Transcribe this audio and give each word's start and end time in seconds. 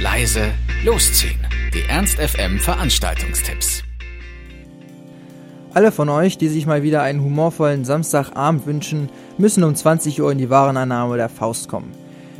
leise, 0.00 0.52
losziehen. 0.84 1.40
Die 1.74 1.82
Ernst 1.88 2.18
FM 2.18 2.60
Veranstaltungstipps. 2.60 3.82
Alle 5.74 5.90
von 5.90 6.08
euch, 6.08 6.38
die 6.38 6.48
sich 6.48 6.66
mal 6.66 6.84
wieder 6.84 7.02
einen 7.02 7.20
humorvollen 7.20 7.84
Samstagabend 7.84 8.64
wünschen, 8.66 9.08
müssen 9.38 9.64
um 9.64 9.74
20 9.74 10.22
Uhr 10.22 10.30
in 10.30 10.38
die 10.38 10.50
Warenannahme 10.50 11.16
der 11.16 11.28
Faust 11.28 11.68
kommen. 11.68 11.92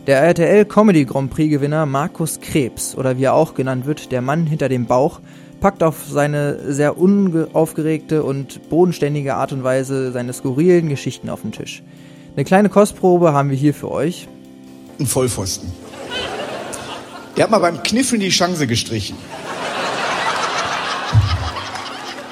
Der 0.06 0.20
RTL 0.20 0.66
Comedy 0.66 1.04
Grand 1.04 1.30
Prix 1.30 1.50
Gewinner 1.50 1.84
Markus 1.84 2.40
Krebs, 2.40 2.94
oder 2.94 3.18
wie 3.18 3.24
er 3.24 3.34
auch 3.34 3.54
genannt 3.54 3.86
wird, 3.86 4.12
der 4.12 4.22
Mann 4.22 4.46
hinter 4.46 4.68
dem 4.68 4.86
Bauch, 4.86 5.20
packt 5.60 5.82
auf 5.82 6.04
seine 6.08 6.72
sehr 6.72 6.96
unaufgeregte 6.96 8.22
und 8.22 8.70
bodenständige 8.70 9.34
Art 9.34 9.52
und 9.52 9.64
Weise 9.64 10.12
seine 10.12 10.32
skurrilen 10.32 10.88
Geschichten 10.88 11.28
auf 11.28 11.42
den 11.42 11.50
Tisch. 11.50 11.82
Eine 12.36 12.44
kleine 12.44 12.68
Kostprobe 12.68 13.32
haben 13.32 13.50
wir 13.50 13.56
hier 13.56 13.74
für 13.74 13.90
euch. 13.90 14.28
Ein 15.00 15.06
Vollpfosten. 15.06 15.87
Der 17.38 17.44
hat 17.44 17.52
mal 17.52 17.60
beim 17.60 17.80
Kniffeln 17.84 18.20
die 18.20 18.30
Chance 18.30 18.66
gestrichen. 18.66 19.16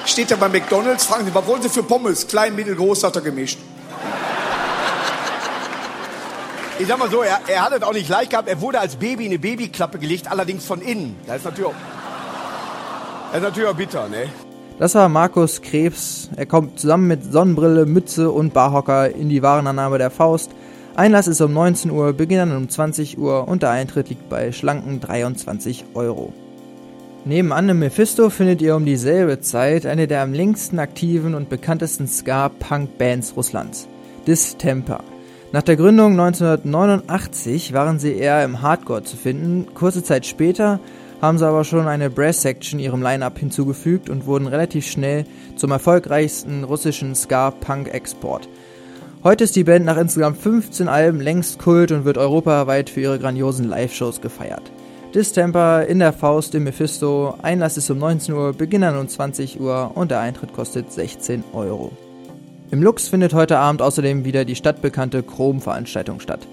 Steht 0.05 0.31
er 0.31 0.35
bei 0.35 0.49
McDonalds, 0.49 1.05
fragen 1.05 1.25
Sie, 1.25 1.33
was 1.33 1.47
wollen 1.47 1.61
Sie 1.61 1.69
für 1.69 1.81
Pommes? 1.81 2.27
Klein, 2.27 2.53
mittel, 2.57 2.75
groß, 2.75 3.05
hat 3.05 3.15
er 3.15 3.21
gemischt. 3.21 3.57
Ich 6.77 6.87
sag 6.87 6.99
mal 6.99 7.09
so, 7.09 7.21
er, 7.21 7.39
er 7.47 7.61
hat 7.61 7.71
es 7.71 7.83
auch 7.83 7.93
nicht 7.93 8.09
leicht 8.09 8.31
gehabt. 8.31 8.49
Er 8.49 8.59
wurde 8.59 8.81
als 8.81 8.97
Baby 8.97 9.27
in 9.27 9.31
eine 9.31 9.39
Babyklappe 9.39 9.97
gelegt, 9.97 10.29
allerdings 10.29 10.65
von 10.65 10.81
innen. 10.81 11.15
Das 11.25 11.37
ist 11.37 11.45
natürlich 11.45 11.69
auch, 11.69 11.75
das 13.31 13.37
ist 13.37 13.43
natürlich 13.43 13.69
auch 13.69 13.75
bitter, 13.75 14.09
ne? 14.09 14.29
Das 14.77 14.93
war 14.93 15.07
Markus 15.07 15.61
Krebs. 15.61 16.29
Er 16.35 16.45
kommt 16.45 16.81
zusammen 16.81 17.07
mit 17.07 17.23
Sonnenbrille, 17.23 17.85
Mütze 17.85 18.29
und 18.29 18.53
Barhocker 18.53 19.09
in 19.15 19.29
die 19.29 19.41
Warenannahme 19.41 19.99
der 19.99 20.11
Faust. 20.11 20.51
Einlass 20.97 21.27
ist 21.27 21.41
um 21.41 21.53
19 21.53 21.91
Uhr, 21.91 22.11
Beginn 22.13 22.39
dann 22.39 22.57
um 22.57 22.69
20 22.69 23.19
Uhr 23.19 23.47
und 23.47 23.61
der 23.61 23.69
Eintritt 23.69 24.09
liegt 24.09 24.29
bei 24.29 24.51
schlanken 24.51 24.99
23 24.99 25.85
Euro. 25.93 26.33
Nebenan 27.23 27.69
im 27.69 27.77
Mephisto 27.77 28.31
findet 28.31 28.63
ihr 28.63 28.75
um 28.75 28.83
dieselbe 28.83 29.39
Zeit 29.39 29.85
eine 29.85 30.07
der 30.07 30.23
am 30.23 30.33
längsten 30.33 30.79
aktiven 30.79 31.35
und 31.35 31.49
bekanntesten 31.49 32.07
Ska-Punk-Bands 32.07 33.37
Russlands, 33.37 33.87
Distemper. 34.25 35.03
Nach 35.51 35.61
der 35.61 35.75
Gründung 35.75 36.13
1989 36.13 37.73
waren 37.73 37.99
sie 37.99 38.15
eher 38.15 38.43
im 38.43 38.63
Hardcore 38.63 39.03
zu 39.03 39.17
finden. 39.17 39.67
Kurze 39.75 40.01
Zeit 40.01 40.25
später 40.25 40.79
haben 41.21 41.37
sie 41.37 41.45
aber 41.45 41.63
schon 41.63 41.87
eine 41.87 42.09
Brass-Section 42.09 42.79
ihrem 42.79 43.03
Line-Up 43.03 43.37
hinzugefügt 43.37 44.09
und 44.09 44.25
wurden 44.25 44.47
relativ 44.47 44.87
schnell 44.87 45.25
zum 45.57 45.69
erfolgreichsten 45.69 46.63
russischen 46.63 47.13
Ska-Punk-Export. 47.13 48.49
Heute 49.23 49.45
ist 49.45 49.55
die 49.55 49.63
Band 49.63 49.83
nach 49.83 49.97
insgesamt 49.97 50.37
15 50.37 50.87
Alben 50.87 51.19
längst 51.19 51.57
Kult 51.57 51.91
und 51.91 52.05
wird 52.05 52.19
europaweit 52.19 52.91
für 52.91 53.01
ihre 53.01 53.17
grandiosen 53.17 53.67
Live-Shows 53.67 54.21
gefeiert. 54.21 54.61
Distemper 55.15 55.87
in 55.87 55.97
der 55.97 56.13
Faust 56.13 56.53
im 56.53 56.65
Mephisto, 56.65 57.33
Einlass 57.41 57.77
ist 57.77 57.89
um 57.89 57.97
19 57.97 58.35
Uhr, 58.35 58.53
Beginn 58.53 58.83
um 58.83 59.07
20 59.07 59.59
Uhr 59.59 59.91
und 59.95 60.11
der 60.11 60.19
Eintritt 60.19 60.53
kostet 60.53 60.91
16 60.91 61.43
Euro. 61.53 61.91
Im 62.69 62.83
Lux 62.83 63.07
findet 63.07 63.33
heute 63.33 63.57
Abend 63.57 63.81
außerdem 63.81 64.23
wieder 64.23 64.45
die 64.45 64.55
stadtbekannte 64.55 65.23
Chrom-Veranstaltung 65.23 66.19
statt. 66.19 66.47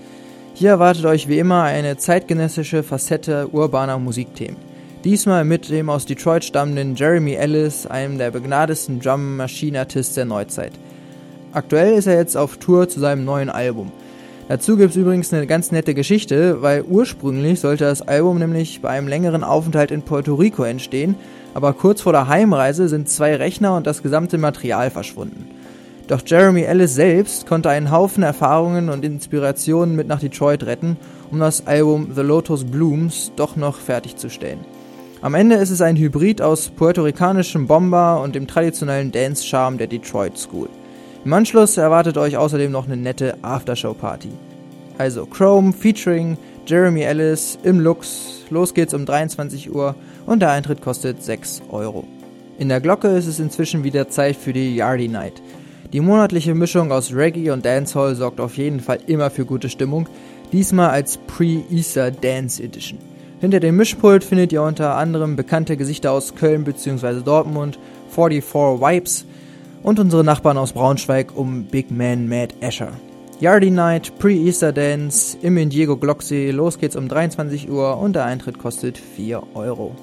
Hier 0.55 0.71
erwartet 0.71 1.05
euch 1.05 1.29
wie 1.29 1.39
immer 1.39 1.65
eine 1.65 1.99
zeitgenössische 1.99 2.83
Facette 2.83 3.49
urbaner 3.49 3.99
Musikthemen. 3.99 4.57
Diesmal 5.05 5.45
mit 5.45 5.69
dem 5.69 5.91
aus 5.91 6.07
Detroit 6.07 6.45
stammenden 6.45 6.95
Jeremy 6.95 7.35
Ellis, 7.35 7.87
einem 7.87 8.17
der 8.17 8.31
begnadesten 8.31 9.01
Drum-Machine-Artists 9.01 10.15
der 10.15 10.25
Neuzeit. 10.25 10.73
Aktuell 11.55 11.95
ist 11.95 12.09
er 12.09 12.17
jetzt 12.17 12.37
auf 12.37 12.57
Tour 12.57 12.89
zu 12.89 12.99
seinem 12.99 13.25
neuen 13.25 13.49
Album. 13.49 13.93
Dazu 14.49 14.77
gibt 14.77 14.91
es 14.91 14.97
übrigens 14.97 15.33
eine 15.33 15.47
ganz 15.47 15.71
nette 15.71 15.95
Geschichte, 15.95 16.63
weil 16.63 16.83
ursprünglich 16.83 17.61
sollte 17.61 17.85
das 17.85 18.03
Album 18.03 18.41
nämlich 18.41 18.83
bei 18.83 18.89
einem 18.89 19.07
längeren 19.07 19.45
Aufenthalt 19.45 19.93
in 19.93 20.03
Puerto 20.03 20.35
Rico 20.35 20.65
entstehen, 20.65 21.15
aber 21.55 21.73
kurz 21.73 22.01
vor 22.01 22.13
der 22.13 22.27
Heimreise 22.27 22.89
sind 22.89 23.09
zwei 23.09 23.37
Rechner 23.37 23.77
und 23.77 23.87
das 23.87 24.03
gesamte 24.03 24.37
Material 24.37 24.91
verschwunden. 24.91 25.47
Doch 26.09 26.23
Jeremy 26.27 26.63
Ellis 26.63 26.97
selbst 26.97 27.47
konnte 27.47 27.71
einen 27.71 27.93
Haufen 27.93 28.25
Erfahrungen 28.25 28.89
und 28.89 29.05
Inspirationen 29.05 29.95
mit 29.95 30.09
nach 30.09 30.19
Detroit 30.19 30.65
retten, 30.65 30.97
um 31.31 31.39
das 31.39 31.69
Album 31.69 32.09
The 32.17 32.23
Lotus 32.23 32.65
Blooms 32.65 33.31
doch 33.37 33.55
noch 33.55 33.79
fertigzustellen. 33.79 34.59
Am 35.23 35.35
Ende 35.35 35.55
ist 35.55 35.71
es 35.71 35.81
ein 35.81 35.97
Hybrid 35.97 36.43
aus 36.43 36.69
puerto-ricanischem 36.71 37.69
Bomber 37.69 38.21
und 38.21 38.35
dem 38.35 38.49
traditionellen 38.49 39.13
Dance-Charme 39.13 39.79
der 39.79 39.87
Detroit 39.87 40.37
School. 40.37 40.69
Im 41.25 41.33
Anschluss 41.33 41.79
erwartet 41.79 42.19
euch 42.19 42.37
außerdem 42.37 42.71
noch 42.71 42.85
eine 42.85 42.99
nette 42.99 43.39
Aftershow-Party. 43.41 44.29
Also 44.99 45.25
Chrome 45.25 45.73
featuring 45.73 46.37
Jeremy 46.67 47.01
Ellis 47.01 47.59
im 47.63 47.81
Lux. 47.81 48.43
Los 48.51 48.75
geht's 48.75 48.93
um 48.93 49.07
23 49.07 49.75
Uhr 49.75 49.95
und 50.27 50.41
der 50.41 50.51
Eintritt 50.51 50.83
kostet 50.83 51.23
6 51.23 51.63
Euro. 51.71 52.05
In 52.59 52.69
der 52.69 52.83
Glocke 52.83 53.09
ist 53.09 53.27
es 53.27 53.41
inzwischen 53.41 53.85
wieder 53.85 54.11
Zeit 54.11 54.37
für 54.37 54.53
die 54.53 54.77
Yardy 54.77 55.09
Night. 55.09 55.41
Die 55.95 56.01
monatliche 56.01 56.55
Mischung 56.55 56.93
aus 56.93 57.15
Reggae 57.15 57.53
und 57.53 57.65
Dancehall 57.65 58.17
sorgt 58.17 58.39
auf 58.39 58.59
jeden 58.59 58.81
Fall 58.81 58.99
immer 59.07 59.31
für 59.31 59.47
gute 59.47 59.71
Stimmung, 59.71 60.07
diesmal 60.53 60.91
als 60.91 61.17
Pre-Easter 61.27 62.11
Dance 62.11 62.63
Edition. 62.63 62.99
Hinter 63.41 63.61
dem 63.61 63.77
Mischpult 63.77 64.25
findet 64.25 64.53
ihr 64.53 64.63
unter 64.63 64.97
anderem 64.97 65.37
bekannte 65.37 65.79
Gesichter 65.79 66.13
aus 66.13 66.35
Köln 66.35 66.65
bzw. 66.65 67.23
Dortmund, 67.25 67.79
44 68.11 68.81
Wipes 68.81 69.25
und 69.85 70.01
unsere 70.01 70.25
Nachbarn 70.25 70.59
aus 70.59 70.73
Braunschweig 70.73 71.37
um 71.37 71.65
Big 71.65 71.93
Man 71.93 72.27
Mad 72.27 72.55
Asher. 72.61 72.93
Yardy 73.39 73.71
Night, 73.71 74.19
Pre-Easter 74.19 74.73
Dance 74.73 75.37
im 75.43 75.57
Indiego 75.59 75.97
Glocksee, 75.97 76.51
los 76.51 76.79
geht's 76.79 76.97
um 76.97 77.07
23 77.07 77.71
Uhr 77.71 77.99
und 77.99 78.15
der 78.15 78.25
Eintritt 78.25 78.59
kostet 78.59 78.97
4 78.99 79.43
Euro. 79.55 79.95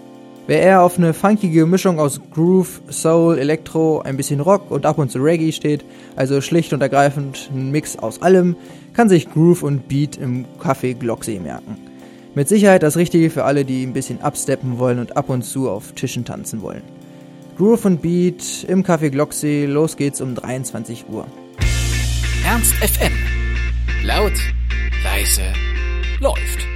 Wer 0.46 0.62
eher 0.62 0.84
auf 0.84 0.98
eine 0.98 1.14
funkige 1.14 1.66
Mischung 1.66 2.00
aus 2.00 2.22
Groove, 2.32 2.82
Soul, 2.90 3.40
Elektro, 3.40 4.02
ein 4.02 4.18
bisschen 4.18 4.40
Rock 4.40 4.70
und 4.70 4.86
ab 4.86 5.00
und 5.00 5.12
zu 5.12 5.20
Reggae 5.20 5.52
steht, 5.52 5.84
also 6.16 6.42
schlicht 6.42 6.74
und 6.74 6.82
ergreifend 6.82 7.50
ein 7.54 7.72
Mix 7.72 7.98
aus 7.98 8.22
allem, 8.22 8.56
kann 8.94 9.10
sich 9.10 9.32
Groove 9.32 9.64
und 9.64 9.88
Beat 9.88 10.18
im 10.18 10.46
Café 10.62 10.94
Glocksee 10.94 11.40
merken. 11.40 11.78
Mit 12.36 12.48
Sicherheit 12.48 12.84
das 12.84 12.98
Richtige 12.98 13.30
für 13.30 13.46
alle, 13.46 13.66
die 13.66 13.84
ein 13.84 13.94
bisschen 13.94 14.22
absteppen 14.22 14.78
wollen 14.78 15.00
und 15.00 15.18
ab 15.18 15.30
und 15.30 15.44
zu 15.44 15.70
auf 15.70 15.94
Tischen 15.94 16.26
tanzen 16.26 16.62
wollen. 16.62 17.01
Groove 17.62 17.86
und 17.86 18.02
Beat 18.02 18.66
im 18.68 18.84
Café 18.84 19.12
Glocksee, 19.12 19.68
los 19.68 19.96
geht's 19.96 20.20
um 20.20 20.34
23 20.34 21.08
Uhr. 21.10 21.28
Ernst 22.44 22.74
FM. 22.74 23.14
Laut, 24.04 24.34
leise, 25.04 25.44
läuft. 26.20 26.71